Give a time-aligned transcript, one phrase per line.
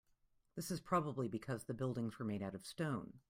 [0.55, 3.19] This is probably because the buildings were made out of stone.